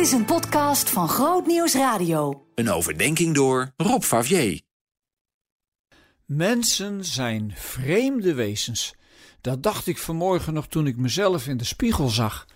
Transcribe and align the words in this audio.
Dit 0.00 0.08
is 0.08 0.14
een 0.14 0.24
podcast 0.24 0.90
van 0.90 1.08
Groot 1.08 1.46
Nieuws 1.46 1.74
Radio. 1.74 2.46
Een 2.54 2.70
overdenking 2.70 3.34
door 3.34 3.72
Rob 3.76 4.02
Favier. 4.02 4.60
Mensen 6.24 7.04
zijn 7.04 7.52
vreemde 7.54 8.34
wezens. 8.34 8.94
Dat 9.40 9.62
dacht 9.62 9.86
ik 9.86 9.98
vanmorgen 9.98 10.54
nog 10.54 10.66
toen 10.66 10.86
ik 10.86 10.96
mezelf 10.96 11.46
in 11.46 11.56
de 11.56 11.64
spiegel 11.64 12.08
zag. 12.08 12.46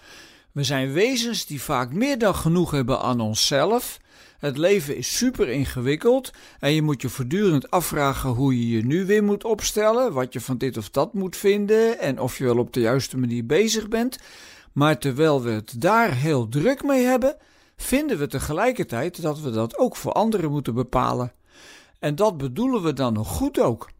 We 0.52 0.64
zijn 0.64 0.92
wezens 0.92 1.46
die 1.46 1.62
vaak 1.62 1.92
meer 1.92 2.18
dan 2.18 2.34
genoeg 2.34 2.70
hebben 2.70 3.00
aan 3.00 3.20
onszelf. 3.20 3.98
Het 4.38 4.58
leven 4.58 4.96
is 4.96 5.16
super 5.16 5.48
ingewikkeld 5.48 6.30
en 6.58 6.72
je 6.72 6.82
moet 6.82 7.02
je 7.02 7.08
voortdurend 7.08 7.70
afvragen 7.70 8.30
hoe 8.30 8.58
je 8.58 8.76
je 8.76 8.84
nu 8.84 9.06
weer 9.06 9.24
moet 9.24 9.44
opstellen, 9.44 10.12
wat 10.12 10.32
je 10.32 10.40
van 10.40 10.58
dit 10.58 10.76
of 10.76 10.90
dat 10.90 11.14
moet 11.14 11.36
vinden 11.36 11.98
en 11.98 12.20
of 12.20 12.38
je 12.38 12.44
wel 12.44 12.58
op 12.58 12.72
de 12.72 12.80
juiste 12.80 13.16
manier 13.16 13.46
bezig 13.46 13.88
bent. 13.88 14.18
Maar 14.74 14.98
terwijl 14.98 15.42
we 15.42 15.50
het 15.50 15.80
daar 15.80 16.14
heel 16.14 16.48
druk 16.48 16.84
mee 16.84 17.04
hebben, 17.04 17.36
vinden 17.76 18.18
we 18.18 18.26
tegelijkertijd 18.26 19.22
dat 19.22 19.40
we 19.40 19.50
dat 19.50 19.78
ook 19.78 19.96
voor 19.96 20.12
anderen 20.12 20.50
moeten 20.50 20.74
bepalen. 20.74 21.32
En 21.98 22.14
dat 22.14 22.36
bedoelen 22.36 22.82
we 22.82 22.92
dan 22.92 23.12
nog 23.12 23.28
goed 23.28 23.58
ook. 23.58 23.90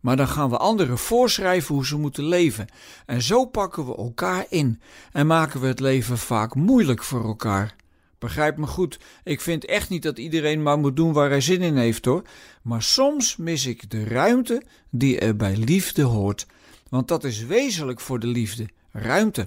Maar 0.00 0.16
dan 0.16 0.28
gaan 0.28 0.50
we 0.50 0.56
anderen 0.56 0.98
voorschrijven 0.98 1.74
hoe 1.74 1.86
ze 1.86 1.98
moeten 1.98 2.24
leven. 2.24 2.66
En 3.06 3.22
zo 3.22 3.44
pakken 3.44 3.86
we 3.86 3.96
elkaar 3.96 4.46
in 4.48 4.80
en 5.12 5.26
maken 5.26 5.60
we 5.60 5.66
het 5.66 5.80
leven 5.80 6.18
vaak 6.18 6.54
moeilijk 6.54 7.02
voor 7.02 7.24
elkaar. 7.24 7.76
Begrijp 8.18 8.56
me 8.56 8.66
goed, 8.66 8.98
ik 9.24 9.40
vind 9.40 9.64
echt 9.64 9.88
niet 9.88 10.02
dat 10.02 10.18
iedereen 10.18 10.62
maar 10.62 10.78
moet 10.78 10.96
doen 10.96 11.12
waar 11.12 11.30
hij 11.30 11.40
zin 11.40 11.62
in 11.62 11.76
heeft 11.76 12.04
hoor. 12.04 12.22
Maar 12.62 12.82
soms 12.82 13.36
mis 13.36 13.66
ik 13.66 13.90
de 13.90 14.04
ruimte 14.04 14.62
die 14.90 15.18
er 15.18 15.36
bij 15.36 15.56
liefde 15.56 16.02
hoort. 16.02 16.46
Want 16.88 17.08
dat 17.08 17.24
is 17.24 17.44
wezenlijk 17.44 18.00
voor 18.00 18.18
de 18.18 18.26
liefde: 18.26 18.68
ruimte. 18.92 19.46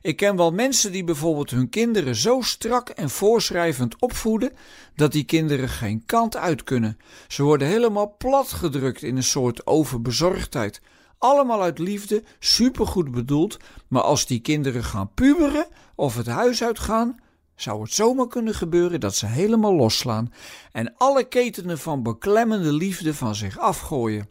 Ik 0.00 0.16
ken 0.16 0.36
wel 0.36 0.50
mensen 0.50 0.92
die 0.92 1.04
bijvoorbeeld 1.04 1.50
hun 1.50 1.68
kinderen 1.68 2.16
zo 2.16 2.40
strak 2.40 2.88
en 2.88 3.10
voorschrijvend 3.10 4.00
opvoeden 4.00 4.52
dat 4.94 5.12
die 5.12 5.24
kinderen 5.24 5.68
geen 5.68 6.02
kant 6.06 6.36
uit 6.36 6.64
kunnen. 6.64 6.98
Ze 7.28 7.42
worden 7.42 7.68
helemaal 7.68 8.14
platgedrukt 8.18 9.02
in 9.02 9.16
een 9.16 9.22
soort 9.22 9.66
overbezorgdheid. 9.66 10.80
Allemaal 11.18 11.62
uit 11.62 11.78
liefde, 11.78 12.22
supergoed 12.38 13.10
bedoeld, 13.10 13.56
maar 13.88 14.02
als 14.02 14.26
die 14.26 14.40
kinderen 14.40 14.84
gaan 14.84 15.10
puberen 15.14 15.66
of 15.94 16.16
het 16.16 16.26
huis 16.26 16.62
uitgaan, 16.62 17.16
zou 17.56 17.82
het 17.82 17.92
zomaar 17.92 18.28
kunnen 18.28 18.54
gebeuren 18.54 19.00
dat 19.00 19.16
ze 19.16 19.26
helemaal 19.26 19.74
losslaan 19.74 20.32
en 20.72 20.94
alle 20.96 21.24
ketenen 21.28 21.78
van 21.78 22.02
beklemmende 22.02 22.72
liefde 22.72 23.14
van 23.14 23.34
zich 23.34 23.58
afgooien. 23.58 24.28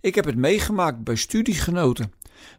Ik 0.00 0.14
heb 0.14 0.24
het 0.24 0.36
meegemaakt 0.36 1.04
bij 1.04 1.16
studiegenoten. 1.16 2.12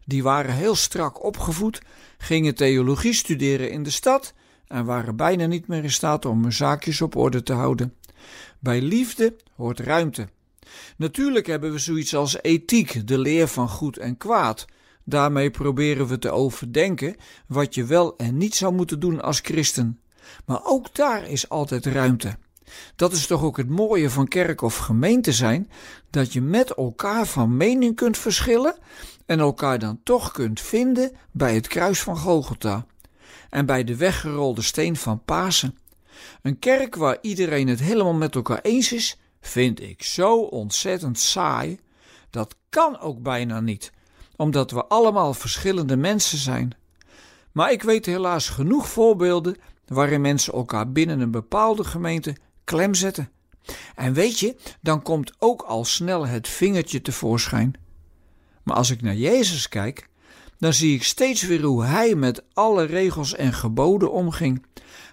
Die 0.04 0.22
waren 0.22 0.54
heel 0.54 0.74
strak 0.74 1.24
opgevoed, 1.24 1.82
gingen 2.18 2.54
theologie 2.54 3.12
studeren 3.12 3.70
in 3.70 3.82
de 3.82 3.90
stad 3.90 4.34
en 4.66 4.84
waren 4.84 5.16
bijna 5.16 5.46
niet 5.46 5.66
meer 5.66 5.82
in 5.82 5.90
staat 5.90 6.24
om 6.24 6.42
hun 6.42 6.52
zaakjes 6.52 7.00
op 7.00 7.16
orde 7.16 7.42
te 7.42 7.52
houden. 7.52 7.94
Bij 8.58 8.80
liefde 8.80 9.36
hoort 9.56 9.80
ruimte. 9.80 10.28
Natuurlijk 10.96 11.46
hebben 11.46 11.72
we 11.72 11.78
zoiets 11.78 12.14
als 12.14 12.42
ethiek, 12.42 13.06
de 13.08 13.18
leer 13.18 13.48
van 13.48 13.68
goed 13.68 13.96
en 13.96 14.16
kwaad. 14.16 14.64
Daarmee 15.04 15.50
proberen 15.50 16.06
we 16.06 16.18
te 16.18 16.30
overdenken 16.30 17.16
wat 17.46 17.74
je 17.74 17.84
wel 17.84 18.16
en 18.16 18.36
niet 18.36 18.54
zou 18.54 18.74
moeten 18.74 19.00
doen 19.00 19.22
als 19.22 19.40
christen. 19.40 20.00
Maar 20.46 20.60
ook 20.64 20.94
daar 20.94 21.28
is 21.28 21.48
altijd 21.48 21.86
ruimte. 21.86 22.36
Dat 22.96 23.12
is 23.12 23.26
toch 23.26 23.42
ook 23.42 23.56
het 23.56 23.68
mooie 23.68 24.10
van 24.10 24.28
kerk 24.28 24.62
of 24.62 24.76
gemeente 24.76 25.32
zijn, 25.32 25.70
dat 26.10 26.32
je 26.32 26.40
met 26.40 26.74
elkaar 26.74 27.26
van 27.26 27.56
mening 27.56 27.96
kunt 27.96 28.18
verschillen 28.18 28.76
en 29.26 29.40
elkaar 29.40 29.78
dan 29.78 30.00
toch 30.02 30.32
kunt 30.32 30.60
vinden 30.60 31.12
bij 31.30 31.54
het 31.54 31.66
kruis 31.66 32.02
van 32.02 32.16
Golgotha 32.16 32.86
en 33.50 33.66
bij 33.66 33.84
de 33.84 33.96
weggerolde 33.96 34.62
steen 34.62 34.96
van 34.96 35.24
Pasen. 35.24 35.78
Een 36.42 36.58
kerk 36.58 36.94
waar 36.94 37.18
iedereen 37.20 37.68
het 37.68 37.80
helemaal 37.80 38.12
met 38.12 38.34
elkaar 38.34 38.60
eens 38.62 38.92
is, 38.92 39.18
vind 39.40 39.80
ik 39.80 40.02
zo 40.02 40.38
ontzettend 40.38 41.18
saai. 41.18 41.78
Dat 42.30 42.54
kan 42.68 43.00
ook 43.00 43.22
bijna 43.22 43.60
niet, 43.60 43.92
omdat 44.36 44.70
we 44.70 44.84
allemaal 44.84 45.34
verschillende 45.34 45.96
mensen 45.96 46.38
zijn. 46.38 46.76
Maar 47.52 47.72
ik 47.72 47.82
weet 47.82 48.06
helaas 48.06 48.48
genoeg 48.48 48.88
voorbeelden 48.88 49.56
waarin 49.86 50.20
mensen 50.20 50.52
elkaar 50.52 50.92
binnen 50.92 51.20
een 51.20 51.30
bepaalde 51.30 51.84
gemeente 51.84 52.36
klem 52.64 52.94
zetten. 52.94 53.30
En 53.94 54.12
weet 54.12 54.38
je, 54.38 54.56
dan 54.80 55.02
komt 55.02 55.32
ook 55.38 55.62
al 55.62 55.84
snel 55.84 56.26
het 56.26 56.48
vingertje 56.48 57.02
tevoorschijn. 57.02 57.74
Maar 58.62 58.76
als 58.76 58.90
ik 58.90 59.02
naar 59.02 59.14
Jezus 59.14 59.68
kijk, 59.68 60.08
dan 60.58 60.72
zie 60.72 60.94
ik 60.94 61.02
steeds 61.02 61.42
weer 61.42 61.62
hoe 61.62 61.84
hij 61.84 62.14
met 62.14 62.42
alle 62.52 62.84
regels 62.84 63.34
en 63.34 63.52
geboden 63.52 64.12
omging. 64.12 64.64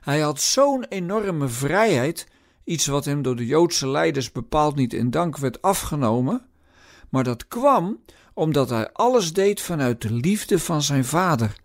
Hij 0.01 0.19
had 0.19 0.41
zo'n 0.41 0.85
enorme 0.89 1.47
vrijheid, 1.47 2.27
iets 2.63 2.85
wat 2.85 3.05
hem 3.05 3.21
door 3.21 3.35
de 3.35 3.45
Joodse 3.45 3.87
leiders 3.87 4.31
bepaald 4.31 4.75
niet 4.75 4.93
in 4.93 5.09
dank 5.09 5.37
werd 5.37 5.61
afgenomen, 5.61 6.45
maar 7.09 7.23
dat 7.23 7.47
kwam 7.47 7.99
omdat 8.33 8.69
hij 8.69 8.91
alles 8.91 9.33
deed 9.33 9.61
vanuit 9.61 10.01
de 10.01 10.13
liefde 10.13 10.59
van 10.59 10.81
zijn 10.81 11.05
vader. 11.05 11.55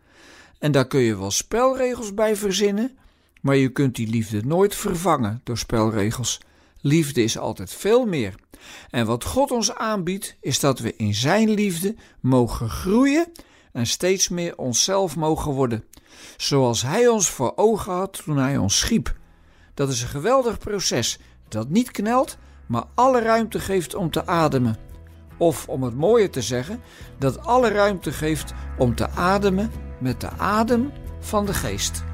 En 0.59 0.73
daar 0.73 0.87
kun 0.87 1.00
je 1.00 1.19
wel 1.19 1.31
spelregels 1.31 2.15
bij 2.15 2.37
verzinnen, 2.37 2.99
maar 3.44 3.56
je 3.56 3.69
kunt 3.69 3.94
die 3.94 4.09
liefde 4.09 4.43
nooit 4.44 4.75
vervangen 4.75 5.41
door 5.43 5.59
spelregels. 5.59 6.41
Liefde 6.81 7.22
is 7.22 7.38
altijd 7.38 7.72
veel 7.72 8.06
meer. 8.06 8.34
En 8.91 9.06
wat 9.06 9.25
God 9.25 9.50
ons 9.50 9.75
aanbiedt, 9.75 10.37
is 10.41 10.60
dat 10.60 10.78
we 10.78 10.97
in 10.97 11.15
Zijn 11.15 11.50
liefde 11.50 11.94
mogen 12.21 12.69
groeien 12.69 13.32
en 13.72 13.87
steeds 13.87 14.28
meer 14.28 14.56
onszelf 14.56 15.16
mogen 15.16 15.53
worden, 15.53 15.84
zoals 16.37 16.82
Hij 16.82 17.09
ons 17.09 17.28
voor 17.28 17.53
ogen 17.56 17.93
had 17.93 18.22
toen 18.25 18.37
Hij 18.37 18.56
ons 18.56 18.78
schiep. 18.78 19.16
Dat 19.75 19.88
is 19.88 20.03
een 20.03 20.09
geweldig 20.09 20.59
proces 20.59 21.19
dat 21.49 21.69
niet 21.69 21.91
knelt, 21.91 22.37
maar 22.66 22.84
alle 22.94 23.21
ruimte 23.21 23.61
geeft 23.61 23.94
om 23.94 24.11
te 24.11 24.26
ademen. 24.26 24.76
Of 25.38 25.69
om 25.69 25.82
het 25.82 25.94
mooier 25.94 26.31
te 26.31 26.43
zeggen, 26.43 26.81
dat 27.19 27.38
alle 27.38 27.69
ruimte 27.69 28.12
geeft 28.12 28.53
om 28.78 28.94
te 28.94 29.09
ademen 29.09 29.71
met 30.00 30.21
de 30.21 30.31
adem 30.31 30.93
van 31.21 31.47
de 31.47 31.55
geest. 31.55 32.05